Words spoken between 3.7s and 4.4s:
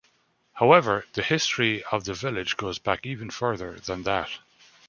than that.